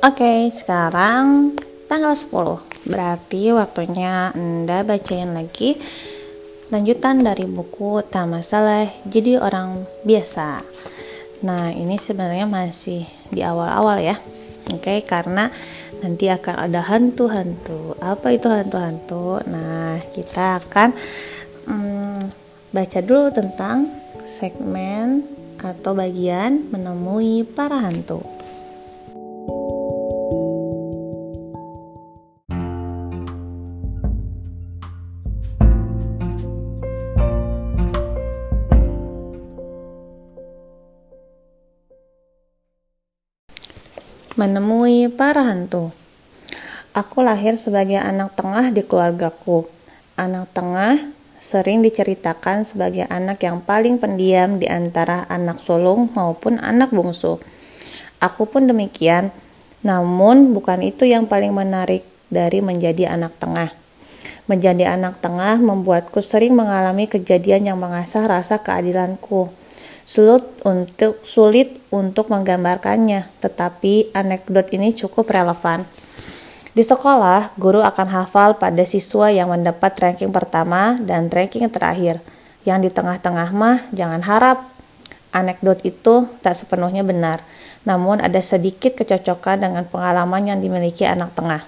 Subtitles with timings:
[0.00, 1.52] Oke, sekarang
[1.84, 2.88] tanggal 10.
[2.88, 5.76] Berarti waktunya Anda bacain lagi
[6.72, 10.64] lanjutan dari buku Tak Masalah Jadi Orang Biasa.
[11.44, 14.16] Nah, ini sebenarnya masih di awal-awal ya.
[14.72, 15.52] Oke, karena
[16.00, 17.92] nanti akan ada hantu-hantu.
[18.00, 19.44] Apa itu hantu-hantu?
[19.52, 20.96] Nah, kita akan
[21.68, 22.20] hmm,
[22.72, 23.84] baca dulu tentang
[24.24, 25.28] segmen
[25.60, 28.39] atau bagian menemui para hantu.
[44.40, 45.92] Menemui para hantu.
[46.96, 49.68] Aku lahir sebagai anak tengah di keluargaku.
[50.16, 50.96] Anak tengah
[51.36, 57.36] sering diceritakan sebagai anak yang paling pendiam di antara anak sulung maupun anak bungsu.
[58.16, 59.28] Aku pun demikian,
[59.84, 63.68] namun bukan itu yang paling menarik dari menjadi anak tengah.
[64.48, 69.52] Menjadi anak tengah membuatku sering mengalami kejadian yang mengasah rasa keadilanku
[70.08, 75.86] Sulit untuk sulit untuk menggambarkannya, tetapi anekdot ini cukup relevan.
[76.70, 82.22] Di sekolah, guru akan hafal pada siswa yang mendapat ranking pertama dan ranking terakhir.
[82.62, 84.58] Yang di tengah-tengah mah jangan harap.
[85.30, 87.42] Anekdot itu tak sepenuhnya benar,
[87.86, 91.62] namun ada sedikit kecocokan dengan pengalaman yang dimiliki anak tengah.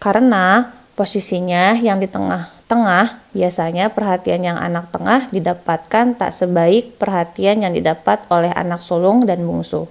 [0.00, 7.64] Karena posisinya yang di tengah tengah, biasanya perhatian yang anak tengah didapatkan tak sebaik perhatian
[7.64, 9.88] yang didapat oleh anak sulung dan bungsu.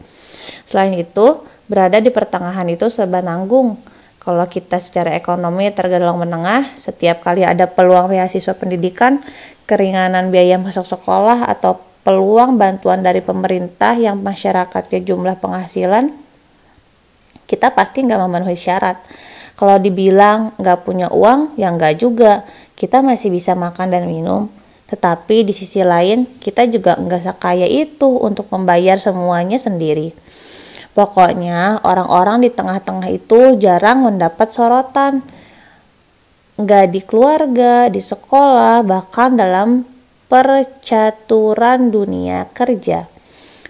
[0.63, 3.75] Selain itu, berada di pertengahan itu serba nanggung.
[4.21, 9.25] Kalau kita secara ekonomi tergolong menengah, setiap kali ada peluang beasiswa pendidikan,
[9.65, 16.13] keringanan biaya masuk sekolah, atau peluang bantuan dari pemerintah yang masyarakatnya jumlah penghasilan,
[17.47, 18.99] kita pasti nggak memenuhi syarat.
[19.57, 22.45] Kalau dibilang nggak punya uang, ya nggak juga
[22.77, 24.53] kita masih bisa makan dan minum,
[24.85, 30.13] tetapi di sisi lain kita juga nggak sekaya itu untuk membayar semuanya sendiri.
[30.93, 35.25] Pokoknya orang-orang di tengah-tengah itu jarang mendapat sorotan.
[36.57, 39.85] Nggak di keluarga, di sekolah, bahkan dalam
[40.25, 43.05] percaturan dunia kerja.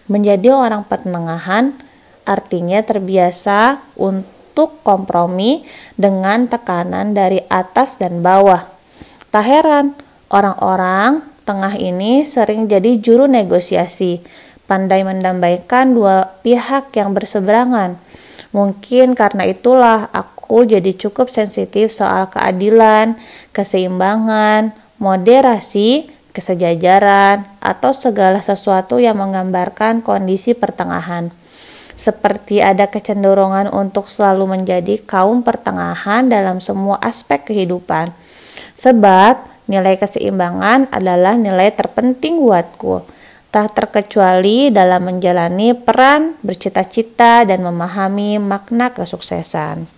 [0.07, 1.75] Menjadi orang pertengahan
[2.23, 4.36] artinya terbiasa untuk
[4.81, 5.61] kompromi
[5.93, 8.77] dengan tekanan dari atas dan bawah
[9.27, 9.91] Tak heran,
[10.31, 14.23] orang-orang tengah ini sering jadi juru negosiasi,
[14.71, 17.99] pandai mendamaikan dua pihak yang berseberangan.
[18.55, 23.19] Mungkin karena itulah aku jadi cukup sensitif soal keadilan,
[23.51, 31.35] keseimbangan, moderasi, kesejajaran, atau segala sesuatu yang menggambarkan kondisi pertengahan.
[31.97, 38.13] Seperti ada kecenderungan untuk selalu menjadi kaum pertengahan dalam semua aspek kehidupan
[38.77, 43.01] Sebab nilai keseimbangan adalah nilai terpenting buatku.
[43.49, 49.89] Tak terkecuali dalam menjalani peran, bercita-cita, dan memahami makna kesuksesan.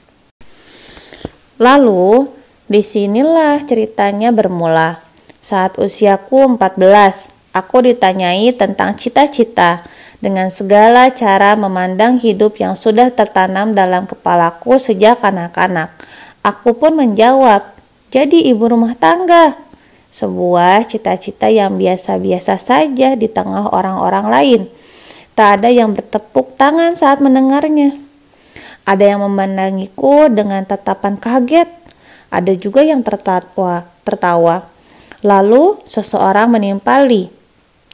[1.60, 2.30] Lalu,
[2.72, 5.04] di sinilah ceritanya bermula.
[5.44, 9.84] Saat usiaku 14, aku ditanyai tentang cita-cita
[10.20, 15.96] dengan segala cara memandang hidup yang sudah tertanam dalam kepalaku sejak kanak-kanak.
[16.44, 17.64] Aku pun menjawab,
[18.12, 19.56] jadi ibu rumah tangga.
[20.10, 24.62] Sebuah cita-cita yang biasa-biasa saja di tengah orang-orang lain.
[25.38, 27.96] Tak ada yang bertepuk tangan saat mendengarnya.
[28.84, 31.70] Ada yang memandangiku dengan tatapan kaget.
[32.34, 34.66] Ada juga yang tertawa, tertawa.
[35.22, 37.39] Lalu seseorang menimpali.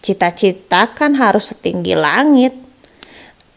[0.05, 2.53] Cita-cita kan harus setinggi langit.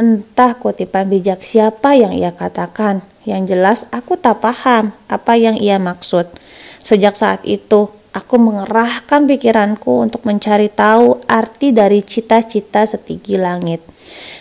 [0.01, 3.05] Entah kutipan bijak siapa yang ia katakan.
[3.29, 6.25] Yang jelas aku tak paham apa yang ia maksud.
[6.81, 13.85] Sejak saat itu, aku mengerahkan pikiranku untuk mencari tahu arti dari cita-cita setinggi langit.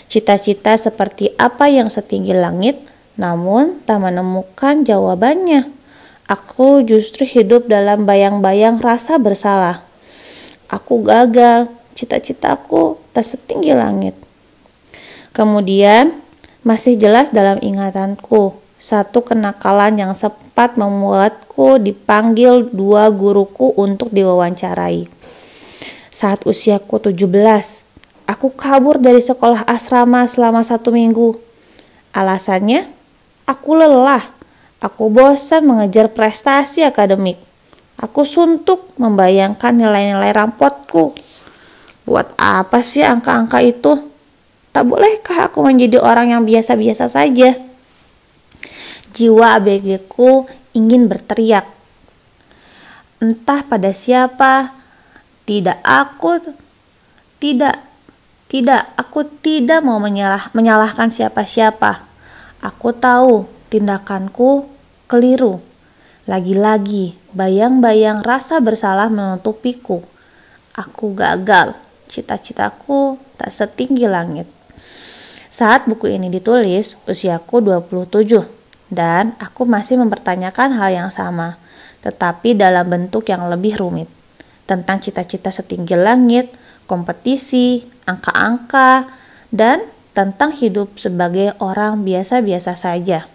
[0.07, 2.80] Cita-cita seperti apa yang setinggi langit,
[3.19, 5.68] namun tak menemukan jawabannya.
[6.31, 9.83] Aku justru hidup dalam bayang-bayang rasa bersalah.
[10.71, 14.14] Aku gagal, cita-citaku tak setinggi langit.
[15.34, 16.14] Kemudian,
[16.62, 25.10] masih jelas dalam ingatanku satu kenakalan yang sempat membuatku dipanggil dua guruku untuk diwawancarai.
[26.14, 27.26] Saat usiaku 17,
[28.30, 31.38] aku kabur dari sekolah asrama selama satu minggu.
[32.14, 32.86] Alasannya,
[33.50, 34.26] aku lelah.
[34.78, 37.42] Aku bosan mengejar prestasi akademik.
[37.98, 41.18] Aku suntuk membayangkan nilai-nilai rampotku.
[42.07, 44.00] Buat apa sih angka-angka itu?
[44.71, 47.59] Tak bolehkah aku menjadi orang yang biasa-biasa saja?
[49.12, 51.68] Jiwa ABG-ku ingin berteriak.
[53.19, 54.71] Entah pada siapa,
[55.44, 56.39] tidak aku,
[57.44, 57.75] tidak,
[58.48, 62.07] tidak, aku tidak mau menyalah, menyalahkan siapa-siapa.
[62.63, 64.69] Aku tahu tindakanku
[65.12, 65.60] keliru.
[66.24, 70.06] Lagi-lagi, bayang-bayang rasa bersalah menutupiku.
[70.77, 71.74] Aku gagal,
[72.07, 74.48] cita-citaku tak setinggi langit.
[75.51, 78.45] Saat buku ini ditulis, usiaku 27
[78.88, 81.59] dan aku masih mempertanyakan hal yang sama,
[82.06, 84.09] tetapi dalam bentuk yang lebih rumit.
[84.68, 86.51] Tentang cita-cita setinggi langit,
[86.88, 89.07] kompetisi, angka-angka,
[89.51, 89.83] dan
[90.15, 93.27] tentang hidup sebagai orang biasa-biasa saja.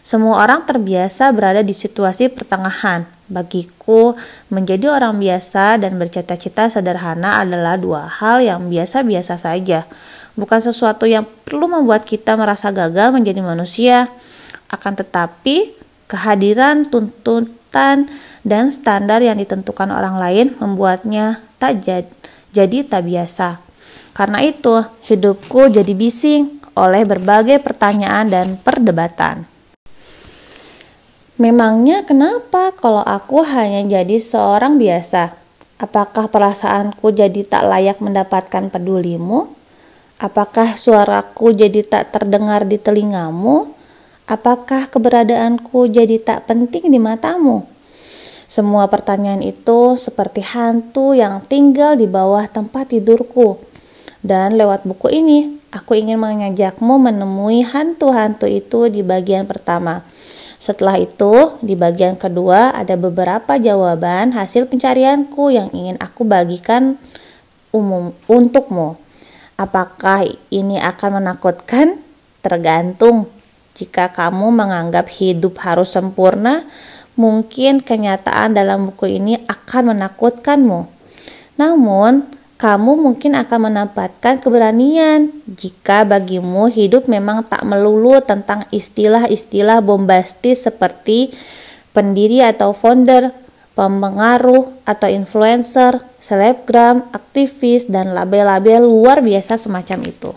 [0.00, 3.04] Semua orang terbiasa berada di situasi pertengahan.
[3.30, 4.18] Bagiku,
[4.50, 9.86] menjadi orang biasa dan bercita-cita sederhana adalah dua hal yang biasa-biasa saja,
[10.34, 14.10] bukan sesuatu yang perlu membuat kita merasa gagal menjadi manusia
[14.70, 15.78] akan tetapi,
[16.10, 18.10] kehadiran tuntutan
[18.42, 22.10] dan standar yang ditentukan orang lain membuatnya tak jad,
[22.50, 23.62] jadi tak biasa.
[24.10, 29.46] Karena itu, hidupku jadi bising oleh berbagai pertanyaan dan perdebatan.
[31.40, 35.32] Memangnya kenapa kalau aku hanya jadi seorang biasa?
[35.80, 39.48] Apakah perasaanku jadi tak layak mendapatkan pedulimu?
[40.20, 43.72] Apakah suaraku jadi tak terdengar di telingamu?
[44.28, 47.64] Apakah keberadaanku jadi tak penting di matamu?
[48.44, 53.56] Semua pertanyaan itu seperti hantu yang tinggal di bawah tempat tidurku.
[54.20, 60.04] Dan lewat buku ini, aku ingin mengajakmu menemui hantu-hantu itu di bagian pertama.
[60.60, 67.00] Setelah itu, di bagian kedua ada beberapa jawaban hasil pencarianku yang ingin aku bagikan
[67.72, 69.00] umum untukmu.
[69.56, 71.96] Apakah ini akan menakutkan?
[72.44, 73.32] Tergantung
[73.72, 76.68] jika kamu menganggap hidup harus sempurna,
[77.16, 80.84] mungkin kenyataan dalam buku ini akan menakutkanmu.
[81.56, 82.28] Namun,
[82.60, 91.32] kamu mungkin akan mendapatkan keberanian jika bagimu hidup memang tak melulu tentang istilah-istilah bombastis seperti
[91.96, 93.32] pendiri atau founder,
[93.72, 100.36] pemengaruh atau influencer, selebgram, aktivis, dan label-label luar biasa semacam itu.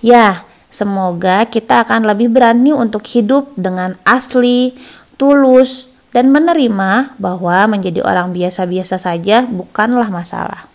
[0.00, 0.40] Ya,
[0.76, 4.76] Semoga kita akan lebih berani untuk hidup dengan asli,
[5.16, 10.68] tulus, dan menerima bahwa menjadi orang biasa-biasa saja bukanlah masalah.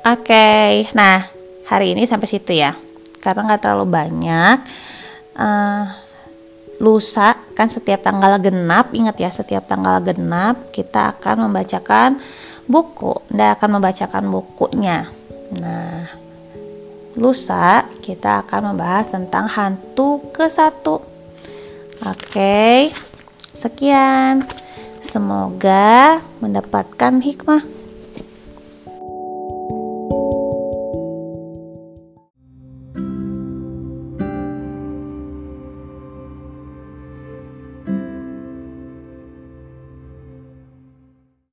[0.00, 1.28] Oke, okay, nah
[1.68, 2.72] hari ini sampai situ ya.
[3.20, 4.56] Karena nggak terlalu banyak
[5.36, 5.84] uh,
[6.80, 12.16] lusa kan setiap tanggal genap ingat ya setiap tanggal genap kita akan membacakan
[12.64, 15.04] buku dan akan membacakan bukunya.
[15.60, 16.08] Nah
[17.20, 21.04] lusa kita akan membahas tentang hantu ke satu.
[22.08, 22.88] Oke
[23.52, 24.48] sekian.
[25.00, 27.79] Semoga mendapatkan hikmah